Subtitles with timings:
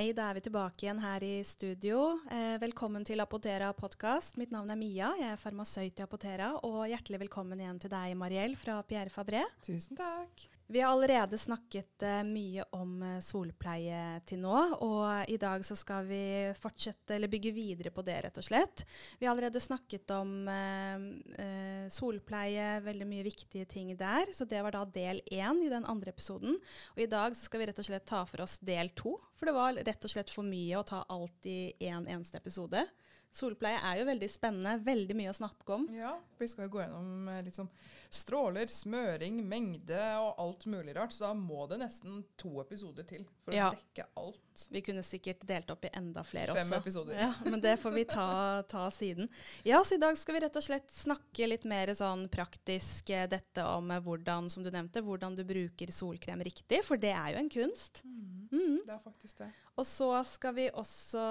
[0.00, 1.98] Hei, da er vi tilbake igjen her i studio.
[2.32, 4.38] Eh, velkommen til Apotera podkast.
[4.40, 6.54] Mitt navn er Mia, jeg er farmasøyt i Apotera.
[6.64, 9.44] Og hjertelig velkommen igjen til deg, Mariell fra Pierre Fabré.
[9.66, 10.46] Tusen takk.
[10.72, 14.54] Vi har allerede snakket uh, mye om uh, solpleie til nå,
[14.86, 16.20] og i dag så skal vi
[16.54, 18.84] fortsette, eller bygge videre på det, rett og slett.
[19.18, 24.78] Vi har allerede snakket om uh, solpleie, veldig mye viktige ting der, så det var
[24.78, 26.54] da del én i den andre episoden.
[26.94, 29.50] Og i dag så skal vi rett og slett ta for oss del to, for
[29.50, 32.86] det var rett og slett for mye å ta alt i én en eneste episode.
[33.32, 35.86] Solpleie er jo veldig spennende, veldig mye å snakke om.
[35.94, 37.68] Ja, vi skal jo gå gjennom sånn
[38.10, 41.14] stråler, smøring, mengde og alt mulig rart.
[41.14, 43.68] Så da må det nesten to episoder til for ja.
[43.70, 44.64] å dekke alt.
[44.74, 46.74] Vi kunne sikkert delt opp i enda flere Fem også.
[46.74, 47.20] Fem episoder.
[47.22, 48.26] Ja, men det får vi ta,
[48.68, 49.30] ta, siden.
[49.64, 53.28] Ja, så i dag skal vi rett og slett snakke litt mer sånn praktisk eh,
[53.30, 57.36] dette om eh, hvordan, som du nevnte, hvordan du bruker solkrem riktig, for det er
[57.36, 58.02] jo en kunst.
[58.04, 58.48] Mm.
[58.50, 58.78] Mm.
[58.84, 59.52] Det er faktisk det.
[59.78, 61.22] Og så skal vi også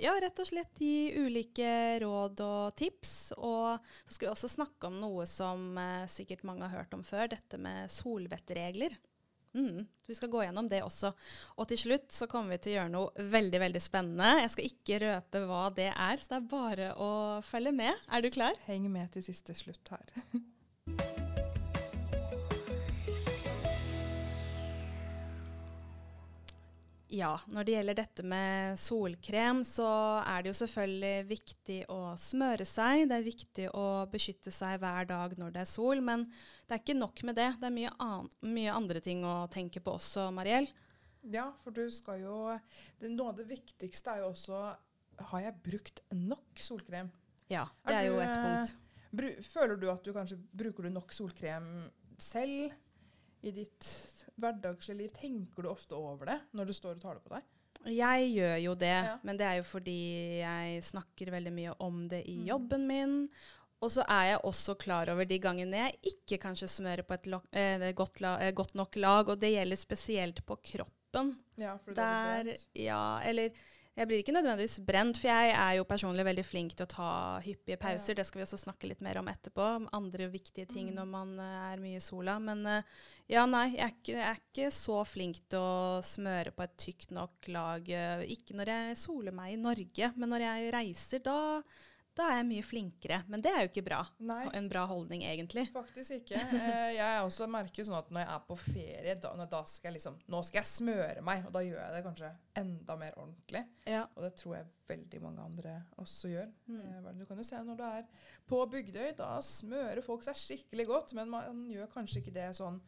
[0.00, 1.47] ja, rett og slett gi ulike
[2.02, 3.32] råd og tips.
[3.38, 7.04] Og så skal vi også snakke om noe som eh, sikkert mange har hørt om
[7.06, 8.98] før, dette med solvettregler.
[9.56, 11.12] Mm, vi skal gå gjennom det også.
[11.56, 14.34] Og til slutt så kommer vi til å gjøre noe veldig veldig spennende.
[14.42, 17.10] Jeg skal ikke røpe hva det er, så det er bare å
[17.48, 18.06] følge med.
[18.12, 18.60] Er du klar?
[18.68, 20.14] Heng med til siste slutt her.
[27.08, 29.86] Ja, når det gjelder dette med solkrem, så
[30.28, 33.06] er det jo selvfølgelig viktig å smøre seg.
[33.08, 36.26] Det er viktig å beskytte seg hver dag når det er sol, men
[36.68, 37.48] det er ikke nok med det.
[37.62, 40.68] Det er mye, an mye andre ting å tenke på også, Mariell.
[41.32, 42.36] Ja, for du skal jo
[43.00, 44.60] det, Noe av det viktigste er jo også
[45.32, 47.10] Har jeg brukt nok solkrem?
[47.50, 48.76] Ja, det er, er jo et punkt.
[49.48, 51.66] Føler du at du kanskje bruker du nok solkrem
[52.20, 52.76] selv
[53.46, 53.92] i ditt
[54.38, 57.46] hverdagslige liv, tenker du ofte over det når du står og tar det på deg?
[57.94, 59.14] Jeg gjør jo det, ja.
[59.22, 60.00] men det er jo fordi
[60.40, 62.48] jeg snakker veldig mye om det i mm.
[62.50, 63.14] jobben min.
[63.78, 67.28] Og så er jeg også klar over de gangene jeg ikke kanskje smører på et
[67.54, 71.36] eh, godt, eh, godt, nok lag, og det gjelder spesielt på kroppen.
[71.58, 73.54] Ja, for Der, ja, eller
[73.98, 77.10] jeg blir ikke nødvendigvis brent, for jeg er jo personlig veldig flink til å ta
[77.42, 78.14] hyppige pauser.
[78.14, 79.66] Det skal vi også snakke litt mer om etterpå.
[79.96, 80.94] Andre viktige ting mm.
[81.00, 82.36] når man uh, er mye i sola.
[82.42, 82.94] Men uh,
[83.26, 86.78] ja, nei, jeg er, ikke, jeg er, ikke, så flink til å smøre på et
[86.78, 87.90] tykt nok lag.
[87.90, 91.38] Uh, ikke når jeg soler meg i Norge, men når jeg reiser, da
[92.18, 93.18] da er jeg mye flinkere.
[93.30, 94.00] Men det er jo ikke bra.
[94.26, 94.40] Nei.
[94.58, 95.68] En bra holdning, egentlig.
[95.74, 96.40] Faktisk ikke.
[96.58, 99.98] Eh, jeg også merker sånn at når jeg er på ferie, da, da skal jeg
[99.98, 103.62] liksom Nå skal jeg smøre meg, og da gjør jeg det kanskje enda mer ordentlig.
[103.86, 104.04] Ja.
[104.16, 106.48] Og det tror jeg veldig mange andre også gjør.
[106.66, 106.80] Mm.
[106.80, 108.08] Eh, du kan jo se når du er
[108.48, 112.80] på Bygdøy, da smører folk seg skikkelig godt, men man gjør kanskje ikke det sånn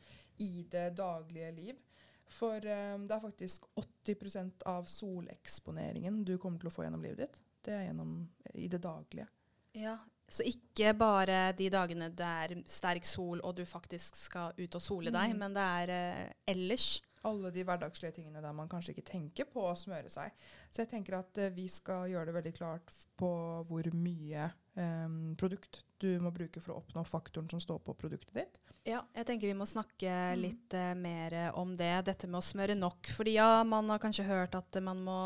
[0.43, 1.87] i det daglige liv.
[2.31, 3.65] For um, det er faktisk
[4.07, 8.17] 80% av soleksponeringen du kommer til å få gjennom livet ditt det er gjennom
[8.55, 9.29] i det daglige.
[9.73, 9.99] Ja,
[10.31, 14.83] Så ikke bare de dagene det er sterk sol og du faktisk skal ut og
[14.83, 15.41] sole deg, mm.
[15.43, 17.01] men det er eh, ellers.
[17.27, 20.31] Alle de hverdagslige tingene der man kanskje ikke tenker på å smøre seg.
[20.71, 23.31] Så jeg tenker at eh, vi skal gjøre det veldig klart på
[23.67, 28.39] hvor mye eh, produkt du må bruke for å oppnå faktoren som står på produktet
[28.39, 28.61] ditt.
[28.89, 30.39] Ja, jeg tenker vi må snakke mm.
[30.41, 33.11] litt uh, mer om det, dette med å smøre nok.
[33.13, 35.19] Fordi ja, man har kanskje hørt at man må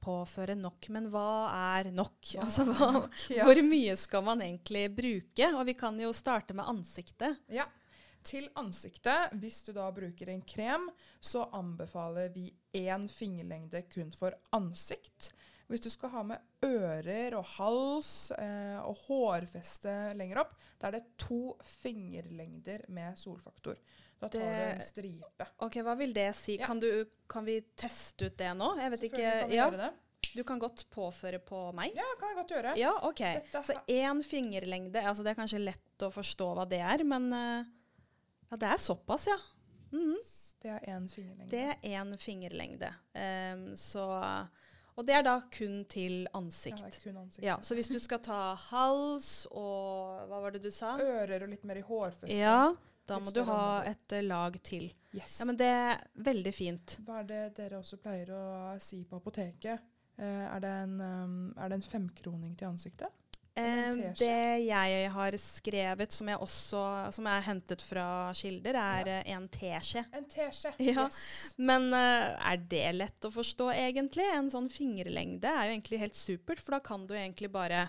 [0.00, 0.88] påføre nok.
[0.94, 2.18] Men hva er nok?
[2.32, 3.04] Hva altså, hva,
[3.36, 3.44] ja.
[3.48, 5.52] Hvor mye skal man egentlig bruke?
[5.54, 7.42] Og vi kan jo starte med ansiktet.
[7.52, 7.68] Ja.
[8.26, 10.90] Til ansiktet, hvis du da bruker en krem,
[11.20, 15.32] så anbefaler vi én fingerlengde kun for ansikt.
[15.70, 20.98] Hvis du skal ha med ører og hals eh, og hårfeste lenger opp, da er
[20.98, 23.78] det to fingerlengder med solfaktor.
[24.20, 25.46] Da tar det, du en stripe.
[25.64, 26.58] Ok, Hva vil det si?
[26.60, 26.68] Ja.
[26.68, 26.88] Kan, du,
[27.30, 28.74] kan, vi teste ut det nå?
[28.80, 29.22] Jeg vet ikke.
[29.24, 29.66] Kan vi ja.
[29.66, 29.90] gjøre det.
[30.36, 31.96] Du kan godt påføre på meg?
[31.96, 32.74] Ja, kan jeg godt gjøre.
[32.78, 33.22] Ja, ok.
[33.66, 37.64] Så én fingerlengde altså Det er kanskje lett å forstå hva det er, men uh,
[38.50, 39.38] ja, det er såpass, ja.
[39.90, 40.36] Mm -hmm.
[40.62, 41.50] Det er én fingerlengde.
[41.50, 42.94] Det er én fingerlengde.
[43.16, 44.06] Um, så
[44.96, 46.82] og det er da kun til ansikt.
[46.82, 47.44] Ja, det er kun ansikt.
[47.46, 50.98] Ja, så hvis du skal ta hals og Hva var det du sa?
[51.00, 52.36] Ører og litt mer i hårfestet.
[52.36, 52.74] Ja,
[53.10, 54.90] da må du ha et uh, lag til.
[55.10, 55.40] Yes.
[55.40, 56.98] Ja, Men det er veldig fint.
[57.06, 58.42] Hva er det dere også pleier å
[58.82, 59.82] si på apoteket?
[60.20, 63.16] Uh, er, det en, um, er, det en, femkroning til ansiktet?
[63.60, 68.04] Um, det jeg har skrevet, som jeg også som er hentet fra
[68.36, 69.16] kilder, er ja.
[69.24, 70.04] uh, en teskje.
[70.16, 71.08] En teskje, ja.
[71.08, 71.56] yes.
[71.58, 74.28] Men er det lett å forstå, egentlig?
[74.36, 77.88] En sånn fingerlengde er jo egentlig helt supert, for da kan du egentlig bare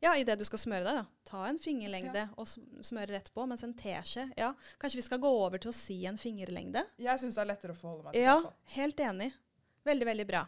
[0.00, 1.04] ja, idet du skal smøre deg, da.
[1.28, 2.28] Ta en fingerlengde ja.
[2.40, 3.44] og smøre rett på.
[3.50, 6.86] Mens en teskje ja, Kanskje vi skal gå over til å si en fingerlengde?
[7.00, 8.24] Jeg syns det er lettere å forholde meg til.
[8.24, 8.38] Ja,
[8.78, 9.30] helt enig.
[9.84, 10.44] Veldig, veldig bra.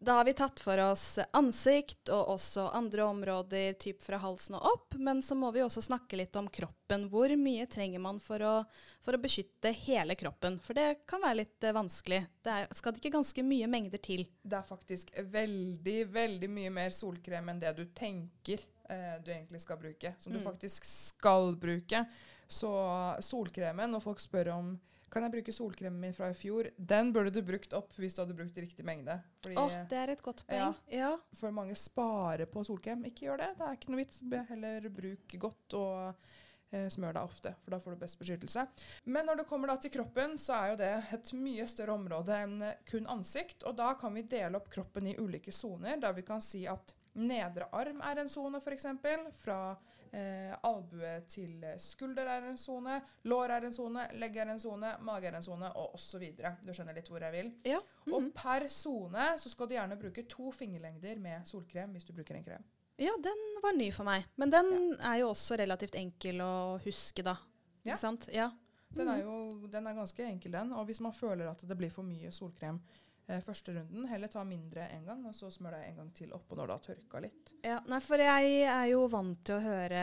[0.00, 4.66] Da har vi tatt for oss ansikt og også andre områder, typ fra halsen og
[4.70, 4.94] opp.
[4.94, 7.08] Men så må vi også snakke litt om kroppen.
[7.10, 8.52] Hvor mye trenger man for å,
[9.02, 10.60] for å beskytte hele kroppen?
[10.62, 12.22] For det kan være litt uh, vanskelig.
[12.46, 14.22] Det er, skal det ikke ganske mye mengder til?
[14.42, 18.62] Det er faktisk veldig, veldig mye mer solkrem enn det du tenker
[18.92, 20.14] uh, du egentlig skal bruke.
[20.22, 20.46] Som du Mm.
[20.46, 22.06] faktisk skal bruke.
[22.46, 22.70] Så
[23.20, 24.76] solkremen, når folk spør om
[25.12, 28.22] kan jeg bruke solkremen min fra i fjor, den burde du brukt opp hvis du
[28.22, 29.18] hadde brukt riktig mengde.
[29.42, 30.74] Fordi Åh, det er et godt poeng.
[30.92, 31.14] Ja.
[31.38, 33.06] for mange sparer på solkrem.
[33.08, 33.54] Ikke gjør det.
[33.58, 34.20] Det er ikke noe vits.
[34.50, 36.28] Heller bruk godt og
[36.70, 38.66] eh, smør deg ofte, for da får du best beskyttelse.
[39.08, 42.42] Men når det kommer da til kroppen, så er jo det et mye større område
[42.44, 43.64] enn kun ansikt.
[43.68, 46.94] Og da kan vi dele opp kroppen i ulike soner, der vi kan si at
[47.18, 48.86] nedre arm er en sone, f.eks.
[49.42, 49.76] Fra
[50.12, 54.94] eh, albue til skulder er en sone, lår er en sone, legg er en sone,
[55.04, 56.24] mage er en sone, og osv.
[56.64, 57.50] Du skjønner litt hvor jeg vil.
[57.68, 57.80] Ja.
[58.12, 58.30] Og Mhm.
[58.32, 62.44] per sone så skal du gjerne bruke to fingerlengder med solkrem hvis du bruker en
[62.44, 62.64] krem.
[62.98, 64.24] ja, den var ny for meg.
[64.36, 67.36] Men den er jo også relativt enkel å huske, da.
[67.84, 67.92] Ja.
[67.92, 68.28] Ikke sant?
[68.32, 68.50] Ja.
[68.94, 69.60] Den er Mhm.
[69.60, 70.72] jo den er ganske enkel, den.
[70.72, 72.80] Og hvis man føler at det blir for mye solkrem
[73.28, 76.30] eh, første runden, heller ta mindre en gang, og så smør deg en gang til
[76.32, 77.52] oppå når det har tørka litt.
[77.64, 80.02] Ja, nei, for jeg er jo vant til å høre,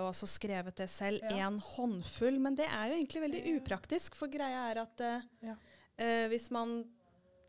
[0.00, 1.46] og også skrevet det selv, Ja.
[1.48, 2.38] en håndfull.
[2.40, 5.56] Men det er jo egentlig veldig upraktisk, for greia er at eh, Ja.
[5.98, 6.84] eh, hvis man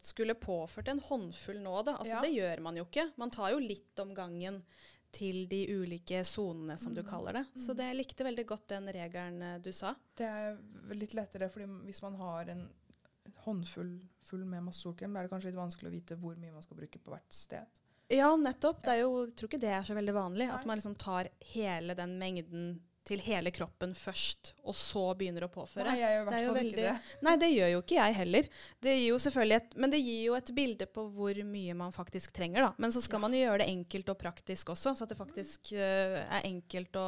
[0.01, 2.21] skulle påført en håndfull nå, da, altså Ja.
[2.21, 3.11] det gjør man jo ikke.
[3.17, 4.63] Man tar jo litt om gangen
[5.11, 7.09] til de ulike sonene, som du Mhm.
[7.09, 7.45] kaller det.
[7.55, 7.77] Så Mhm.
[7.77, 9.93] det jeg likte veldig godt den regelen eh, du sa.
[10.15, 10.57] Det er
[10.95, 12.69] litt lettere, fordi hvis man har en
[13.45, 13.93] håndfull
[14.25, 16.63] full med masse solkrem, da er det kanskje litt vanskelig å vite hvor mye man
[16.63, 17.81] skal bruke på hvert sted.
[18.11, 18.81] Ja, nettopp.
[18.83, 20.47] Det er jo, jeg tror ikke det er så veldig vanlig.
[20.49, 20.55] Nei.
[20.55, 22.71] At man liksom tar hele den mengden
[23.07, 25.87] til hele kroppen først, og så begynner å påføre.
[25.87, 27.15] Nei, jeg gjør i er hvert fall fall ikke det.
[27.25, 28.49] Nei, det gjør jo ikke jeg heller.
[28.85, 31.95] Det gir jo selvfølgelig et, men det gir jo et bilde på hvor mye man
[31.95, 32.67] faktisk trenger.
[32.67, 32.69] da.
[32.77, 33.23] Men så skal Ja.
[33.25, 37.01] man jo gjøre det enkelt og praktisk også, så at det faktisk uh, er enkelt
[37.01, 37.07] å,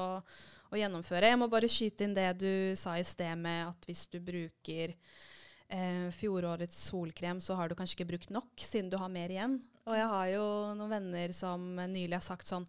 [0.74, 1.30] å gjennomføre.
[1.30, 4.96] Jeg må bare skyte inn det du sa i sted med at hvis du bruker
[5.74, 9.58] eh, fjorårets solkrem, så har du kanskje ikke brukt nok, siden du har mer igjen.
[9.84, 10.44] Og jeg har jo
[10.80, 12.68] noen venner som nylig har sagt sånn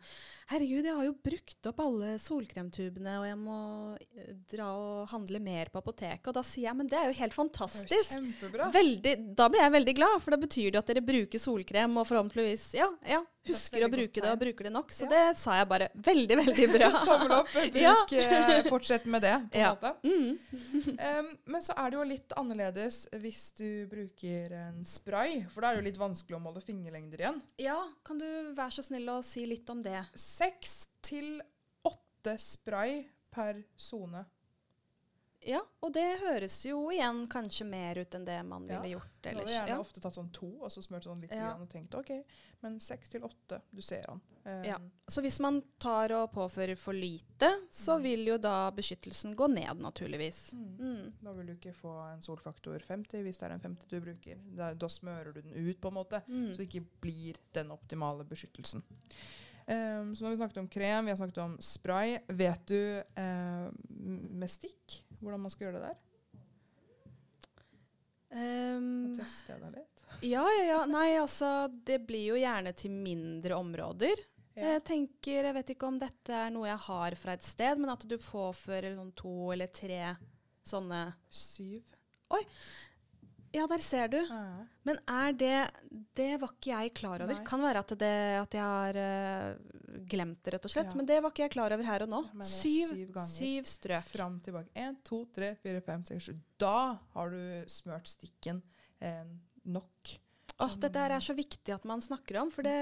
[0.50, 3.58] Herregud, jeg har jo brukt opp alle solkremtubene, og jeg må
[3.96, 6.26] eh, dra og handle mer på apoteket.
[6.28, 8.12] Og da sier jeg men det er jo helt jo fantastisk.
[8.12, 8.68] kjempebra.
[8.74, 12.08] Veldig, da blir jeg veldig glad, for da betyr det at dere bruker solkrem og
[12.10, 14.92] forhåpentligvis ja, ja, husker å bruke det og bruker det nok.
[14.92, 15.10] Så Ja.
[15.14, 15.88] det sa jeg bare.
[15.94, 16.90] Veldig, veldig bra.
[17.08, 17.48] Tommel opp.
[17.74, 19.94] Bruk, eh, fortsett med det, på en måte.
[20.04, 20.38] Mm.
[21.08, 25.72] um, men så er det jo litt annerledes hvis du bruker en spray, for da
[25.72, 27.40] er det jo litt vanskelig å måle fingerlengder igjen.
[27.62, 30.02] Ja, kan du være så snill å si litt om det?
[30.34, 31.36] Seks til
[31.86, 33.02] åtte spray
[33.34, 34.24] per sone.
[35.44, 38.78] Ja, og det høres jo igjen kanskje mer ut enn det man Ja.
[38.80, 39.44] ville gjort Jeg ellers.
[39.50, 39.80] hadde gjerne Ja.
[39.82, 41.50] ofte tatt sånn to, og så smurt sånn litt Ja.
[41.60, 42.24] og tenkt OK,
[42.62, 44.22] men seks til åtte, du ser han.
[44.46, 44.64] Um.
[44.64, 44.78] Ja.
[45.06, 48.02] Så hvis man tar og påfører for lite, så Mm.
[48.02, 50.54] vil jo da beskyttelsen gå ned, naturligvis.
[50.54, 50.78] Mm.
[50.78, 51.12] Mm.
[51.22, 54.38] Da vil du ikke få en solfaktor 50 hvis det er en 50 du bruker.
[54.56, 56.22] Da, da smører du den ut, på en måte.
[56.26, 56.52] Mm.
[56.52, 58.82] Så det ikke blir den optimale beskyttelsen.
[59.66, 62.18] Ehm, så nå har vi snakket om krem, vi har snakket om spray.
[62.28, 62.80] Vet du
[63.18, 66.00] uh, med stikk hvordan man skal gjøre det der?
[68.34, 70.04] Um, Teste jeg deg litt?
[70.26, 70.78] ja, ja, ja.
[70.90, 74.20] Nei, altså, det blir jo gjerne til mindre områder.
[74.54, 74.74] Ja.
[74.74, 77.90] Jeg tenker, jeg vet ikke om dette er noe jeg har fra et sted, men
[77.94, 80.14] at du påfører sånn to eller tre
[80.64, 81.82] sånne Syv.
[83.54, 84.18] Ja, der ser du.
[84.18, 84.64] Ja.
[84.82, 85.58] Men er det
[86.18, 87.30] Det var ikke jeg klar over.
[87.36, 87.44] Nei.
[87.46, 90.90] Kan være at, det, at jeg har uh, glemt det, rett og slett.
[90.90, 90.98] Ja.
[90.98, 92.20] Men det var ikke jeg klar over her og nå.
[92.42, 93.30] Syv, syv ganger.
[93.30, 94.10] syv strøk.
[94.10, 94.70] Fram tilbake.
[94.74, 96.36] Én, to, tre, fire, fem, seks, sju.
[96.60, 96.76] Da
[97.14, 98.60] har du smørt stikken
[99.00, 99.24] eh,
[99.64, 100.16] nok.
[100.62, 102.50] Åh, dette her er så viktig at man snakker om.
[102.54, 102.74] For det,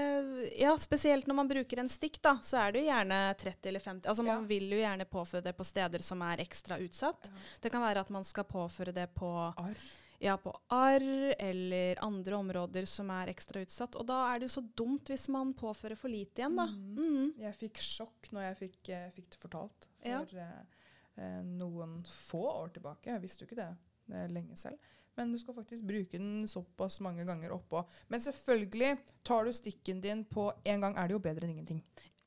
[0.61, 3.81] ja, spesielt når man bruker en stikk, da, så er det jo gjerne 30 eller
[3.81, 4.47] 50 Altså Man Ja.
[4.51, 7.31] vil jo gjerne påføre det på steder som er ekstra utsatt.
[7.61, 9.81] Det kan være at man skal påføre det på, Arr.
[10.23, 13.97] Ja, på arr eller andre områder som er ekstra utsatt.
[13.99, 16.67] Og da er det jo så dumt hvis man påfører for lite igjen, da.
[16.71, 16.95] Mm.
[16.95, 17.33] Mm.
[17.43, 20.21] Jeg fikk sjokk når jeg fikk, eh, fikk det fortalt for Ja.
[20.47, 20.83] eh,
[21.23, 23.11] eh, noen få år tilbake.
[23.11, 23.71] Jeg visste jo ikke det
[24.15, 24.79] eh, lenge selv.
[25.15, 27.83] Men du skal faktisk bruke den såpass mange ganger oppå.
[28.09, 31.83] Men selvfølgelig, tar du stikken din på én gang, er det jo bedre enn ingenting.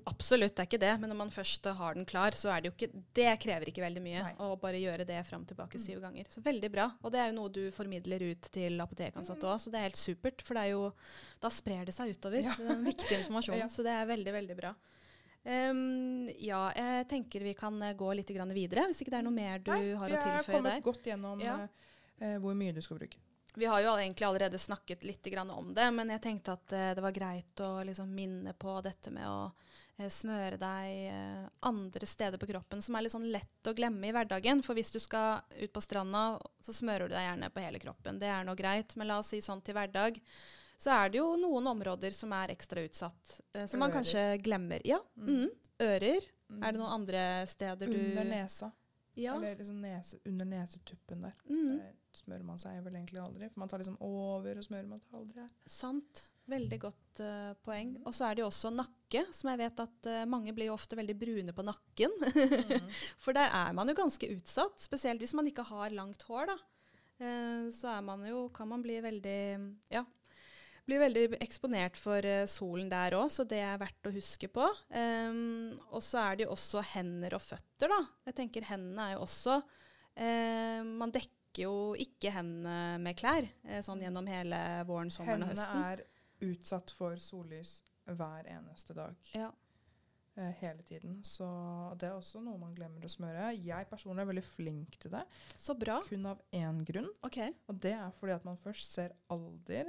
[0.06, 0.92] Absolutt, det er ikke det.
[1.02, 3.82] Men når man først har den klar, så er det jo ikke Det krever ikke
[3.82, 4.34] veldig mye Nei.
[4.38, 5.82] å bare gjøre det fram tilbake Mm.
[5.82, 6.28] syv ganger.
[6.30, 6.84] Så veldig bra.
[7.02, 9.98] Og det er jo noe du formidler ut til apotekansatte òg, så det er helt
[9.98, 10.42] supert.
[10.46, 10.92] For det er jo
[11.42, 12.40] Da sprer det seg utover.
[12.42, 12.54] Ja.
[12.54, 13.58] Det er en viktig informasjon.
[13.64, 13.66] Ja.
[13.66, 14.74] Så det er veldig, veldig bra.
[15.46, 19.26] Um, ja, jeg tenker vi kan eh, gå litt grann videre, hvis ikke det er
[19.28, 20.80] noe mer du har å vi har tilføye kommet der.
[20.82, 21.68] godt gjennom Ja.
[22.20, 23.16] eh, hvor mye du skal bruke.
[23.54, 27.02] Vi har jo egentlig allerede snakket litt om det, men jeg tenkte at uh, det
[27.02, 29.52] var greit å liksom minne på dette med å
[30.12, 34.12] smøre deg eh, andre steder på kroppen som er litt sånn lett å glemme i
[34.12, 34.60] hverdagen.
[34.62, 38.18] For hvis du skal ut på stranda, så smører du deg gjerne på hele kroppen.
[38.20, 40.20] Det er nå greit, men la oss si sånn til hverdag.
[40.76, 43.96] Så er det jo noen områder som er ekstra utsatt, eh, som man Ører.
[44.02, 44.82] kanskje glemmer.
[44.84, 45.26] Ja, Mm.
[45.46, 45.50] mm.
[45.80, 46.20] Ører.
[46.50, 46.62] Mm.
[46.62, 48.72] Er det noen andre steder du Under nesa.
[49.16, 49.34] Ja.
[49.34, 51.32] Eller liksom nese, under nesetuppen der.
[51.48, 51.78] Mm.
[51.78, 53.48] Der smører man seg vel egentlig aldri.
[53.48, 55.50] For man tar liksom over og smører man seg aldri her.
[55.66, 56.22] Sant.
[56.46, 57.96] Veldig godt uh, poeng.
[57.96, 58.02] Mm.
[58.06, 58.95] Og så er det jo også nakke,
[59.34, 62.14] som jeg vet at uh, mange blir jo ofte veldig brune på nakken.
[62.26, 62.90] Mm.
[63.22, 66.50] For der er man jo ganske utsatt, spesielt hvis man ikke har langt hår.
[66.50, 66.58] da.
[67.20, 69.40] Uh, så er man jo, kan man bli veldig
[69.94, 70.02] ja,
[70.86, 74.66] bli veldig eksponert for uh, solen der òg, så det er verdt å huske på.
[74.90, 78.02] Um, og så er det jo også hender og føtter, da.
[78.28, 83.80] Jeg tenker hendene er jo også uh, Man dekker jo ikke hendene med klær uh,
[83.84, 85.82] sånn gjennom hele våren, sommeren og høsten.
[85.82, 89.14] Hendene er utsatt for sollys hver eneste dag.
[89.34, 89.50] Ja.
[90.36, 91.22] eh, hele tiden.
[91.24, 91.46] Så
[91.98, 93.50] det er også noe man glemmer å smøre.
[93.56, 95.22] Jeg personlig er veldig flink til det,
[95.56, 96.00] Så bra.
[96.08, 97.08] kun av én grunn.
[97.24, 97.54] Okay.
[97.68, 99.88] Og det er fordi at man først ser alder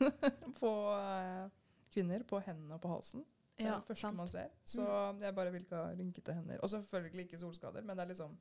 [0.60, 1.46] på eh,
[1.94, 3.24] kvinner på hendene og på halsen.
[3.54, 4.14] Det er Ja, det første sant.
[4.14, 4.18] Mm.
[4.18, 4.48] man ser.
[4.66, 4.84] Så
[5.22, 6.58] jeg bare vil ikke ha rynkete hender.
[6.66, 8.36] Og selvfølgelig ikke solskader, men det er liksom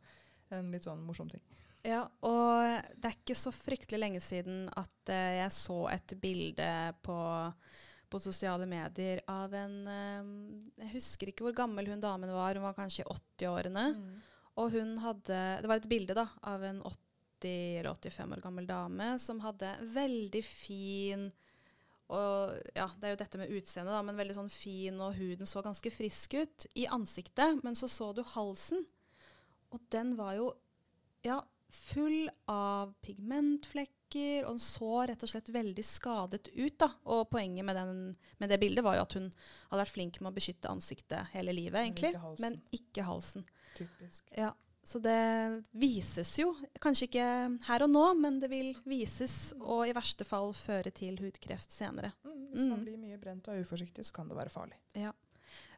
[0.58, 1.42] en litt sånn morsom ting.
[1.86, 6.68] Ja, og det er ikke så fryktelig lenge siden at uh, jeg så et bilde
[7.04, 7.18] på,
[8.14, 10.28] på sosiale medier av en eh,
[10.86, 13.88] Jeg husker ikke hvor gammel hun damen var, hun var kanskje i 80-årene.
[14.62, 18.68] Og hun hadde Det var et bilde da, av en 80 eller 85 år gammel
[18.70, 21.26] dame som hadde veldig fin
[22.14, 25.64] og ja, Det er jo dette med utseendet, men veldig sånn fin, og huden så
[25.66, 27.64] ganske frisk ut i ansiktet.
[27.66, 28.84] Men så så du halsen,
[29.74, 30.52] og den var jo
[31.26, 31.40] ja,
[31.74, 34.03] full av pigmentflekker,
[34.46, 36.78] og hun så rett og slett veldig skadet ut.
[36.80, 36.90] da.
[37.06, 40.32] Og poenget med, den, med det bildet var jo at hun hadde vært flink med
[40.32, 42.44] å beskytte ansiktet hele livet, Men ikke halsen.
[42.46, 43.46] Men ikke halsen.
[43.78, 44.24] Typisk.
[44.38, 44.52] Ja,
[44.84, 46.50] så det vises jo,
[46.84, 47.28] kanskje ikke
[47.70, 52.12] her og nå, men det vil vises og i verste fall føre til hudkreft senere.
[52.26, 52.84] Mm, hvis man Mm.
[52.86, 54.76] blir mye brent og er uforsiktig, så kan det være farlig.
[54.94, 55.14] Ja.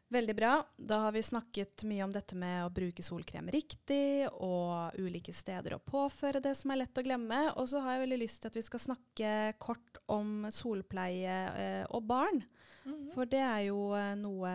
[0.08, 0.52] Veldig bra.
[0.78, 5.74] Da har vi snakket mye om dette med å bruke solkrem riktig, og ulike steder
[5.74, 7.40] å påføre det som er lett å glemme.
[7.58, 11.82] Og så har jeg veldig lyst til at vi skal snakke kort om solpleie eh,
[11.90, 12.38] og barn.
[12.84, 13.08] Mhm.
[13.16, 14.54] For det er jo eh, noe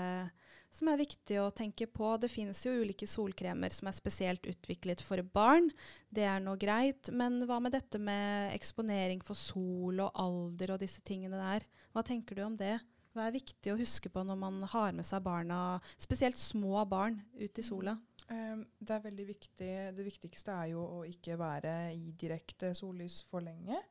[0.71, 2.13] som er viktig å tenke på.
[2.15, 5.67] Det finnes jo ulike solkremer som er spesielt utviklet for barn.
[6.07, 7.11] Det er nå greit.
[7.11, 11.67] Men hva med dette med eksponering for sol og alder og disse tingene der?
[11.91, 12.77] Hva tenker du om det?
[13.11, 17.19] Hva er viktig å huske på når man har med seg barna, spesielt små barn,
[17.35, 17.97] ut i sola?
[18.31, 19.71] Um, det er veldig viktig.
[19.97, 23.81] Det viktigste er jo å ikke være i direkte sollys for lenge.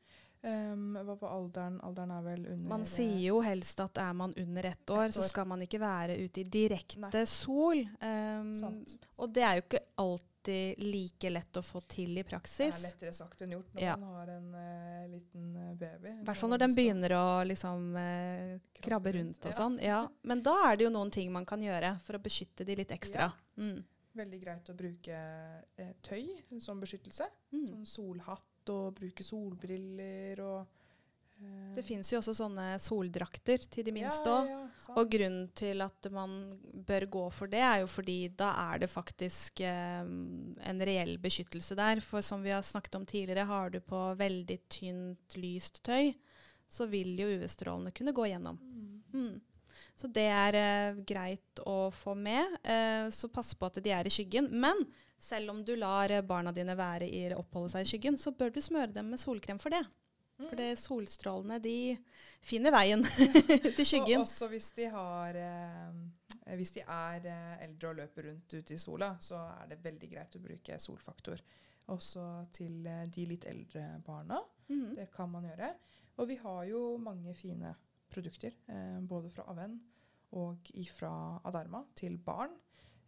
[0.41, 1.77] Um, hva på alderen?
[1.85, 5.19] Alderen er vel under Man sier jo helst at er man under ett år, Ett
[5.19, 7.27] så skal man ikke være ute i direkte Nei.
[7.29, 7.83] sol.
[8.01, 8.55] Um,
[9.21, 9.85] og det er jo ikke
[10.41, 12.75] alltid like lett å få til i praksis.
[12.75, 13.97] Det er lettere sagt enn gjort når Ja.
[13.97, 16.09] man har en uh, liten eh, baby.
[16.09, 19.57] I hvert fall når den begynner å liksom uh, krabbe rundt og Ja.
[19.57, 19.79] sånn.
[19.83, 20.09] Ja.
[20.23, 22.91] Men da er det jo noen ting man kan gjøre for å beskytte de litt
[22.91, 23.33] ekstra.
[23.59, 23.85] Mm.
[24.17, 25.13] Veldig greit å bruke
[25.77, 27.29] eh, tøy som beskyttelse.
[27.53, 27.67] Mm.
[27.69, 30.67] Sånn solhatt og bruke solbriller og
[31.75, 34.49] Det fins jo også sånne soldrakter til de minste ja, òg.
[34.51, 34.97] ja, sant.
[34.99, 36.35] Og grunnen til at man
[36.87, 41.79] bør gå for det, er jo fordi da er det faktisk eh, en reell beskyttelse
[41.79, 42.03] der.
[42.05, 46.11] For som vi har snakket om tidligere, har du på veldig tynt, lyst tøy,
[46.71, 48.59] så vil jo UV-strålene kunne gå gjennom.
[48.59, 48.91] Mm.
[49.15, 49.39] Mm.
[50.01, 52.59] Så det er eh, greit å få med.
[52.65, 54.51] Eh, så pass på at de er i skyggen.
[54.51, 54.85] Men
[55.21, 58.55] selv om du lar eh, barna dine være i, oppholde seg i skyggen, så bør
[58.55, 59.83] du smøre dem med solkrem for det.
[60.49, 61.97] For det solstrålene de
[62.45, 63.05] finner veien
[63.77, 64.23] til skyggen.
[64.23, 68.75] Og også hvis de har eh, Hvis de er eh, eldre og løper rundt ute
[68.75, 71.43] i sola, så er det veldig greit å bruke solfaktor.
[71.95, 72.25] Også
[72.57, 74.41] til eh, de litt eldre barna.
[74.71, 74.97] Mhm.
[74.97, 75.75] Det kan man gjøre.
[76.21, 77.75] Og vi har jo mange fine
[78.11, 79.79] produkter, eh, både fra Aven
[80.39, 81.13] og fra
[81.45, 82.53] Aderma til barn.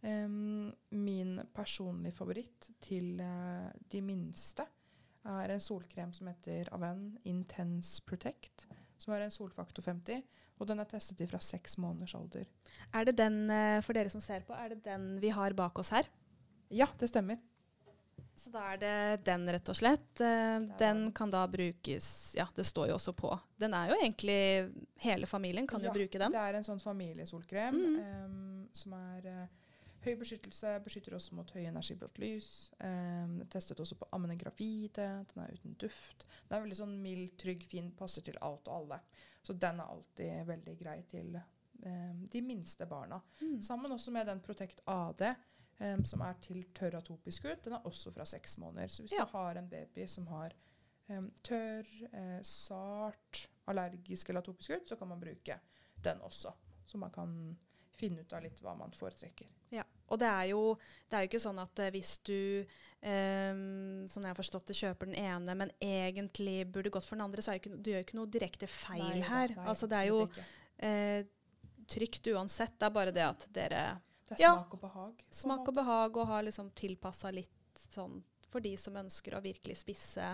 [0.03, 4.65] Min personlige favoritt til eh, de minste
[5.25, 10.23] er en solkrem som heter Aven Intense Protect, som er en solfaktor 50.
[10.61, 12.45] Og den er testet fra seks måneders alder.
[12.93, 15.79] Er det den, eh, for dere som ser på, er det den vi har bak
[15.79, 16.07] oss her?
[16.69, 17.41] Ja, det stemmer.
[18.35, 20.21] Så da er det den, rett og slett.
[20.21, 23.29] Eh, Den kan da brukes Ja, det står jo også på.
[23.61, 26.31] Den er jo egentlig Hele familien kan Ja, jo bruke den.
[26.31, 27.99] Det er en sånn familiesolkrem mm.
[28.25, 29.47] um, som er
[30.03, 32.47] Høy beskyttelse beskytter også mot høy energiblått lys.
[32.83, 35.05] Eh, testet også på ammende gravide.
[35.31, 36.25] Den er uten duft.
[36.49, 38.99] Den er veldig sånn mild, trygg, fin, passer til alt og alle.
[39.43, 43.21] Så den er alltid veldig grei til eh, de minste barna.
[43.41, 43.61] Mm.
[43.63, 45.23] Sammen også med den Protect AD,
[45.79, 47.63] eh, som er til tørr atopisk hud.
[47.63, 48.87] Den er også fra seks måneder.
[48.91, 49.23] Så hvis Ja.
[49.25, 50.51] du har en baby som har
[51.09, 55.59] eh, tørr, eh, sart, allergisk eller atopisk hud, så kan man bruke
[56.03, 56.51] den også.
[56.85, 57.57] Så man kan
[57.97, 59.49] finne ut av litt hva man foretrekker.
[59.73, 60.63] Ja, og det er jo,
[61.09, 62.65] det er jo ikke sånn at eh, hvis du,
[63.01, 67.25] um, sånn jeg har forstått det, kjøper den ene, men egentlig burde gått for den
[67.25, 69.55] andre, så er ikke, du gjør ikke noe direkte feil Nei her.
[69.57, 71.21] nei, altså det er jo uh,
[71.93, 72.77] trygt uansett.
[72.79, 73.83] Det er bare det at dere
[74.27, 74.53] Det er ja.
[74.53, 75.25] smak og behag.
[75.41, 78.21] smak og behag og har liksom tilpassa litt sånn
[78.53, 80.27] for de som ønsker å virkelig spisse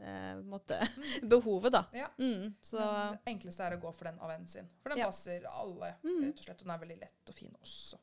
[0.00, 0.78] eh, måte,
[1.34, 1.84] behovet, da.
[1.92, 2.08] Ja.
[2.18, 4.68] Mm, så det enkleste er å gå for den av AVN sin.
[4.82, 5.06] For den Ja.
[5.06, 6.24] passer alle, Mm.
[6.24, 6.60] rett og slett.
[6.60, 7.98] Og den er veldig lett og fin også.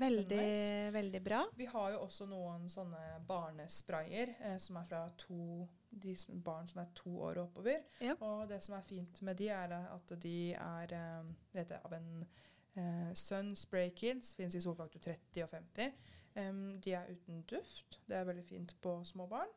[0.00, 0.90] veldig, nice.
[0.92, 1.46] veldig bra.
[1.56, 6.68] Vi har jo også noen sånne barnesprayer eh, som er fra to, de som, barn
[6.68, 7.82] som er to år og oppover.
[8.00, 8.14] Ja.
[8.20, 11.92] Og det som er fint med de, er at de er eh, Det heter av
[11.92, 12.26] en
[12.76, 14.34] eh, Sun Spray Kids.
[14.34, 15.92] Fins i solfaktor 30 og 50.
[16.36, 17.98] Um, de er uten duft.
[18.08, 19.48] Det er veldig fint på små barn.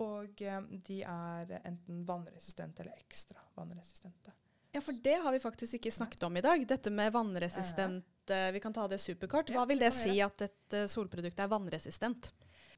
[0.00, 0.42] Og
[0.86, 4.32] de er enten vannresistente eller ekstra vannresistente.
[4.72, 6.62] Ja, for det har vi faktisk ikke snakket om i dag.
[6.68, 9.50] Dette med vannresistent eh, Vi kan ta det superkort.
[9.50, 12.30] Hva vil det si at et eh, solprodukt er vannresistent?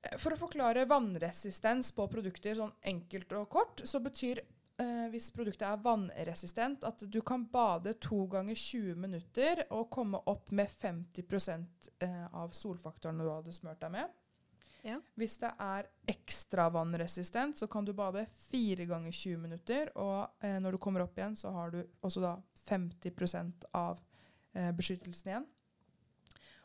[0.02, 5.28] Eh, For å forklare vannresistens på produkter sånn enkelt og kort, så betyr eh, hvis
[5.37, 10.73] produktet er vannresistent, at du kan bade to ganger 20 minutter og komme opp med
[10.73, 11.28] 50
[12.00, 14.19] eh, av solfaktoren du hadde smurt deg med.
[14.82, 14.98] Ja.
[15.18, 20.58] Hvis det er ekstra vannresistent, så kan du bade fire ganger 20 minutter, og eh,
[20.62, 22.36] når du kommer opp igjen, så har du også da
[22.66, 24.00] 50 av
[24.54, 25.46] eh, beskyttelsen igjen.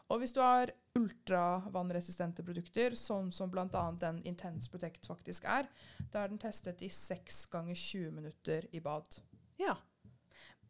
[0.07, 3.83] Og hvis du har ultravannresistente produkter, sånn som bl.a.
[3.99, 5.67] den Intense Protect faktisk er,
[6.13, 9.19] da er den testet i 6 ganger 20 minutter i bad.
[9.59, 9.75] Ja.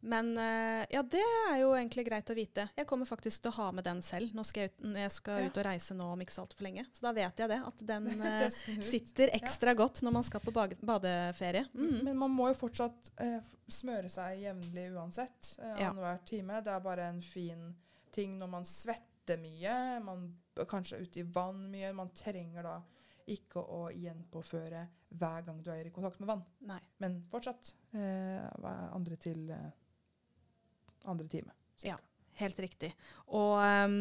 [0.00, 2.68] Men eh, ja, det er jo egentlig greit å vite.
[2.76, 5.40] Jeg kommer faktisk til å ha med den selv Nå skal jeg, ut, jeg skal
[5.42, 5.46] Ja.
[5.50, 6.84] ut og reise nå om ikke så altfor lenge.
[6.94, 8.48] Så da vet jeg det, at den eh,
[8.84, 11.64] sitter ekstra godt når man skal på badeferie.
[11.74, 12.04] Mm.
[12.06, 15.54] Men man må jo fortsatt eh, smøre seg jevnlig uansett.
[15.58, 15.90] Eh, Ja.
[15.90, 16.60] Annenhver time.
[16.62, 17.72] Det er bare en fin
[18.14, 20.22] ting når man svetter mye, man
[20.56, 21.90] er kanskje ute i vann mye.
[21.94, 22.76] Man trenger da
[23.28, 24.86] ikke å gjenpåføre
[25.20, 26.42] hver gang du er i kontakt med vann.
[26.64, 26.78] Nei.
[27.02, 28.46] Men fortsatt eh,
[28.96, 29.68] andre til eh,
[31.10, 31.54] andre time.
[31.84, 31.98] Ja.
[32.38, 32.92] Helt riktig.
[33.34, 33.96] Og um,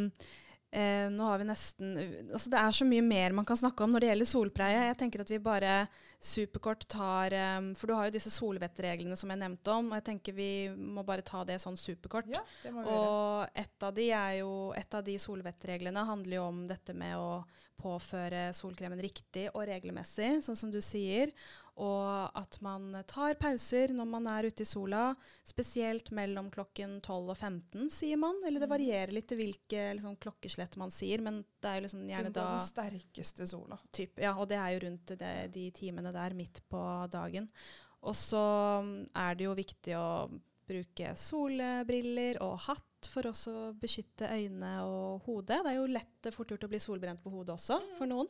[0.69, 3.93] eh, nå har vi nesten altså Det er så mye mer man kan snakke om
[3.93, 4.83] når det gjelder solpleie.
[4.89, 5.73] Jeg tenker at vi bare
[6.21, 9.91] superkort tar ehm, For du har jo disse solvettreglene som jeg nevnte om.
[9.91, 12.29] og jeg tenker Vi må bare ta det sånn superkort.
[12.33, 13.47] Ja, det må vi gjøre.
[13.65, 17.31] Et av de er jo, et av de solvettreglene handler jo om dette med å
[17.77, 21.33] påføre solkremen riktig og regelmessig, sånn som du sier.
[21.77, 25.11] Og at man tar pauser når man er ute i sola,
[25.45, 28.39] spesielt mellom klokken 12 og 15, sier man.
[28.47, 28.73] Eller det Mm.
[28.73, 32.65] varierer litt til hvilke liksom, klokkeslett man sier, men det er liksom gjerne da den
[32.65, 33.77] sterkeste sola.
[33.93, 36.81] Typ, ja, og det er jo rundt det, de timene der midt på
[37.13, 37.47] dagen.
[38.01, 40.09] Og så mm, er det jo viktig å
[40.67, 45.59] bruke solbriller og hatt for også å beskytte øyne og hode.
[45.63, 48.27] Det er jo lett fort gjort å bli solbrent på hodet også, for noen.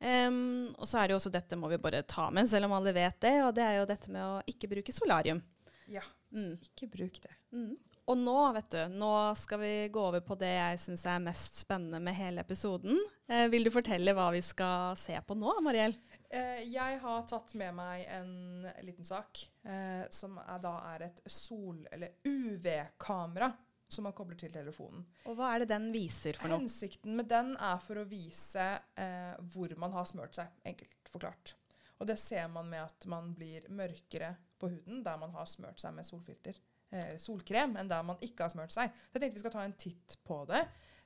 [0.00, 2.76] Um, og så er det jo også dette må vi bare ta med, selv om
[2.78, 5.42] alle vet det, og det er jo dette med å ikke bruke solarium.
[5.88, 6.58] Ja, Mm.
[6.60, 7.30] ikke bruk det.
[7.56, 7.76] Mm.
[8.08, 11.56] Og nå, vet du, nå skal vi gå over på det jeg syns er mest
[11.62, 12.96] spennende med hele episoden.
[13.28, 15.96] Eh, vil du fortelle hva vi skal se på nå, Mariell?
[16.30, 21.20] Eh, jeg har tatt med meg en liten sak eh, som er, da er et
[21.32, 23.50] sol- eller UV-kamera
[23.88, 25.04] som man kobler til telefonen.
[25.28, 26.62] Og hva er det den viser for noe?
[26.62, 28.66] Hensikten med den er for å vise
[29.00, 31.54] eh, hvor man har smørt seg, enkelt forklart.
[31.98, 35.80] Og det ser man med at man blir mørkere på huden der man har smørt
[35.82, 36.60] seg med solfilter,
[36.94, 38.92] eh, solkrem, enn der man ikke har smørt seg.
[39.08, 40.62] Så jeg tenkte vi skal ta en titt på det,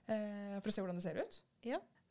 [0.09, 1.43] eh, for å se hvordan det ser ut.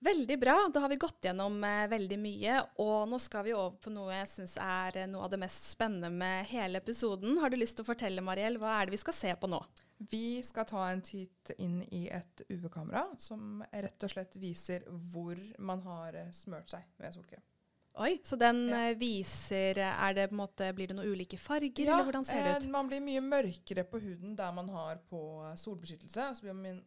[0.02, 0.56] Veldig bra.
[0.74, 2.58] Da har vi gått gjennom eh, veldig mye.
[2.82, 5.68] Og nå skal vi over på noe jeg syns er eh, noe av det mest
[5.76, 7.38] spennende med hele episoden.
[7.38, 9.62] Har du lyst til å fortelle, Mariell, hva er det vi skal se på nå?
[10.10, 15.38] Vi skal ta en titt inn i et UV-kamera som rett og slett viser hvor
[15.62, 17.44] man har eh, smørt seg med solkrem.
[18.00, 18.78] Oi, Så den Ja.
[18.88, 22.54] eh, viser eh, er det måte, Blir det noen ulike farger, eller hvordan ser det
[22.64, 22.70] ut?
[22.72, 25.20] man blir mye mørkere på huden der man har på
[25.60, 26.30] solbeskyttelse.
[26.40, 26.82] Så blir man,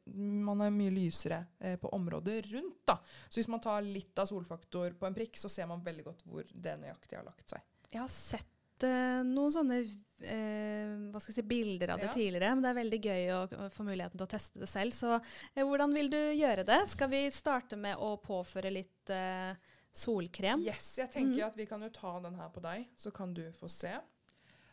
[0.49, 1.43] man er mye lysere
[1.79, 2.81] på området rundt.
[2.87, 2.97] da.
[3.29, 6.25] Så hvis man tar litt av solfaktor på en prikk, så ser man veldig godt
[6.25, 7.61] hvor det nøyaktig har lagt seg.
[7.93, 8.49] Jeg har sett
[8.85, 12.15] sett eh, noen sånne eh, hva skal jeg si, bilder av det Ja.
[12.15, 14.93] tidligere, men det er veldig gøy å, å få muligheten til å teste det selv.
[14.93, 15.15] Så
[15.55, 16.81] eh, hvordan vil du gjøre det?
[16.89, 19.55] Skal vi starte med å påføre litt eh,
[19.93, 20.65] solkrem?
[20.65, 21.47] Yes, jeg tenker mm.
[21.49, 23.95] at vi kan jo ta den her på deg, så kan du få se.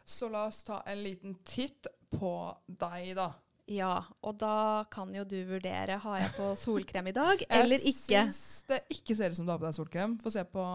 [0.03, 2.35] Så la oss ta en liten titt på
[2.67, 3.31] deg, da.
[3.71, 8.17] Ja, og da kan jo du vurdere har jeg på solkrem i dag eller ikke.
[8.17, 10.17] Jeg syns det ikke ser ut som du har på deg solkrem.
[10.19, 10.65] Få se på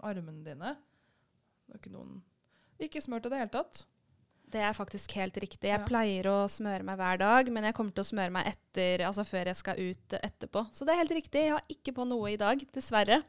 [0.00, 0.72] armene dine.
[1.66, 2.22] Det er ikke noen
[2.82, 3.84] Ikke smørt i det hele tatt.
[4.46, 5.68] Det er faktisk helt riktig.
[5.68, 5.86] Jeg Ja.
[5.86, 9.24] pleier å smøre meg hver dag, men jeg kommer til å smøre meg etter, altså
[9.26, 10.62] før jeg skal ut eh, etterpå.
[10.72, 11.42] Så det er helt riktig.
[11.48, 13.22] Jeg har ikke på noe i dag, dessverre.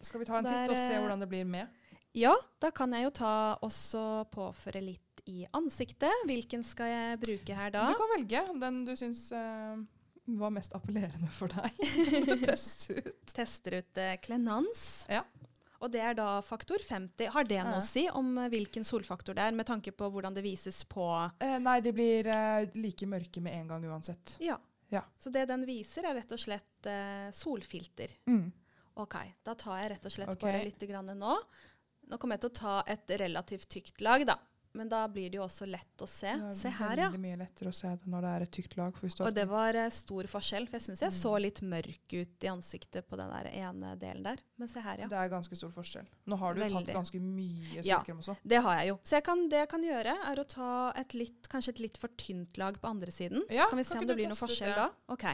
[0.00, 1.68] Skal vi ta en titt og se eh, hvordan det blir med?
[2.16, 6.12] Ja, da kan jeg jo ta også påføre litt i ansiktet.
[6.24, 7.88] Hvilken skal jeg bruke her da?
[7.90, 9.76] Du kan velge den du syns uh,
[10.40, 11.76] var mest appellerende for deg.
[12.46, 13.26] Test ut.
[13.34, 15.04] Tester ut uh, Clenans.
[15.12, 15.24] Ja.
[15.86, 17.30] Og det er da faktor 50.
[17.30, 20.34] Har det noe å si om eh, hvilken solfaktor det er, med tanke på hvordan
[20.34, 24.36] det vises på Eh, nei, de blir eh, like mørke med en gang uansett.
[24.42, 24.58] Ja.
[24.90, 25.02] Ja.
[25.18, 28.16] Så det den viser, er rett og slett eh, solfilter.
[29.02, 30.44] OK, da tar jeg rett og slett okay.
[30.46, 31.38] bare litt grann nå.
[32.06, 34.38] Nå kommer jeg til å ta et relativt tykt lag, da.
[34.76, 36.28] Men da blir det jo også lett å se.
[36.36, 37.08] Det er Se her, ja.
[37.08, 38.98] veldig mye lettere å se det når det er et tykt lag.
[39.26, 41.16] Og det var uh, stor forskjell, for jeg syns jeg Mm.
[41.16, 44.38] så litt mørk ut i ansiktet på den der ene delen der.
[44.60, 45.08] Men se her, ja.
[45.08, 46.06] Det er ganske stor forskjell.
[46.26, 46.84] Nå har du Veldig.
[46.86, 47.98] tatt ganske mye Ja.
[48.02, 48.36] solkrem også.
[48.44, 48.98] Det har jeg jo.
[49.02, 51.96] Så jeg kan, det jeg kan gjøre, er å ta et litt, kanskje et litt
[51.98, 53.42] for tynt lag på andre siden.
[53.50, 54.76] Ja, kan vi se kan om det blir noe forskjell det?
[54.76, 54.90] da?
[55.08, 55.24] OK.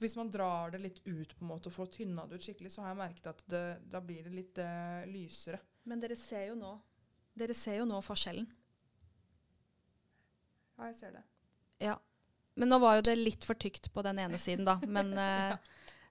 [0.00, 2.72] Hvis man drar det litt ut på en måte og får tynna det ut skikkelig,
[2.74, 5.60] så har jeg merket at det, da blir det litt uh, lysere.
[5.86, 6.74] Men dere ser jo nå
[7.34, 8.44] Dere ser jo nå forskjellen.
[10.76, 11.22] Ja, jeg ser det.
[11.82, 11.96] Ja.
[12.54, 14.76] Men nå var jo det litt for tykt på den ene siden, da.
[14.86, 15.56] Men eh,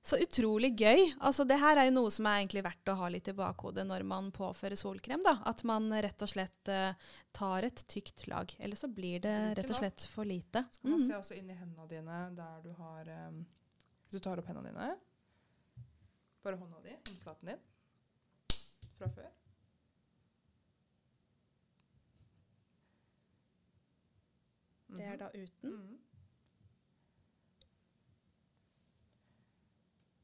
[0.03, 1.13] så utrolig gøy.
[1.23, 3.87] Altså, det her er jo noe som er egentlig verdt å ha litt i bakhodet
[3.87, 5.23] når man påfører solkrem.
[5.23, 5.37] da.
[5.47, 6.91] At man rett og slett uh,
[7.31, 8.51] tar et tykt lag.
[8.59, 10.65] Eller så blir det rett og slett for lite.
[10.75, 11.07] Skal man mm.
[11.07, 13.45] se også inn i hendene dine der du har Hvis
[14.13, 14.89] du tar opp hendene dine
[16.43, 17.59] Bare hånda di, håndflaten din,
[18.97, 19.29] fra før.
[24.93, 25.19] Det er Mhm.
[25.19, 25.71] da uten.
[25.71, 25.99] Mm.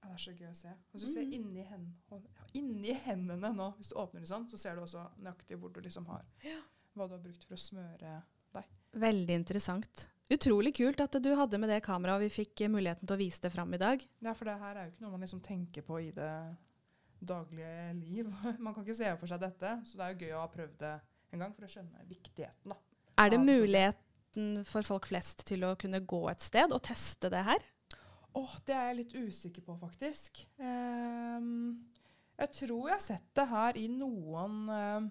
[0.04, 0.73] Ja, det er så gøy å se.
[0.91, 1.34] Hvis du ser Mhm.
[1.34, 1.95] inni, hen,
[2.54, 5.82] inni hendene nå, hvis du åpner det sånn, så ser du også nøyaktig hvor du
[5.82, 6.23] liksom har
[6.95, 7.97] Hva du har brukt for å smøre
[8.54, 8.63] deg.
[8.93, 10.10] Veldig interessant.
[10.29, 13.19] Utrolig kult at du hadde med det kameraet, og vi fikk eh, muligheten til å
[13.19, 14.03] vise det fram i dag.
[14.21, 16.33] Ja, for det her er jo ikke noe man liksom tenker på i det
[17.19, 18.29] daglige liv.
[18.63, 20.77] Man kan ikke se for seg dette, så det er jo gøy å ha prøvd
[20.83, 20.93] det
[21.33, 22.77] en gang for å skjønne viktigheten, da.
[23.19, 27.31] Er det så muligheten for folk flest til å kunne gå et sted og teste
[27.33, 27.65] det her?
[28.37, 30.45] Åh, det er jeg litt usikker på, faktisk.
[30.61, 31.89] Um,
[32.39, 35.09] jeg tror jeg har sett det her i noen ehm,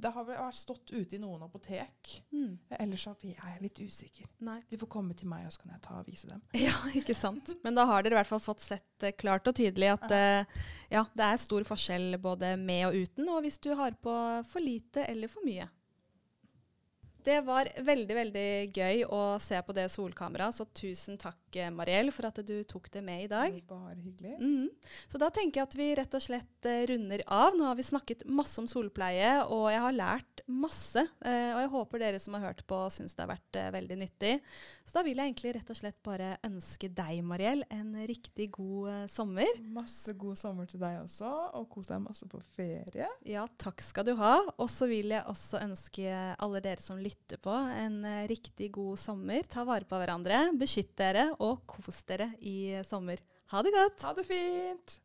[0.00, 2.12] Det har vel vært stått ute i noen apotek.
[2.34, 2.58] Mm.
[2.78, 4.28] Ellers så er jeg litt usikker.
[4.46, 4.58] Nei.
[4.70, 6.42] De får komme til meg, og så kan jeg ta og vise dem.
[6.68, 7.54] Ja, ikke sant.
[7.64, 10.60] Men da har dere i hvert fall fått sett eh, klart og tydelig at eh,
[10.92, 14.14] ja, det er stor forskjell både med og uten, og hvis du har på
[14.48, 15.68] for lite eller for mye.
[17.28, 22.08] Det var veldig, veldig gøy å se på det solkameraet, så tusen takk, eh, Mariell,
[22.14, 23.58] for at du tok det med i dag.
[23.68, 24.38] Bare hyggelig.
[24.40, 24.70] Mm.
[25.12, 27.52] Så da tenker jeg at vi rett og slett eh, runder av.
[27.58, 31.04] Nå har vi snakket masse om solpleie, og jeg har lært masse.
[31.20, 34.32] Eh, og jeg håper dere som har hørt på, syns det har vært veldig nyttig.
[34.88, 39.04] Så da vil jeg egentlig rett og slett bare ønske deg, Mariell, en riktig god
[39.12, 39.52] sommer.
[39.76, 41.28] Masse god sommer til deg også,
[41.60, 43.12] og kos deg masse på ferie.
[43.28, 44.38] Ja, takk skal du ha.
[44.56, 46.08] Og så vil jeg også ønske
[46.40, 49.42] alle dere som lytter på, en eh, riktig god sommer.
[49.48, 53.20] Ta vare på hverandre, beskytt dere og kos dere i sommer.
[53.52, 54.02] Ha det godt!
[54.06, 55.00] Ha det fint!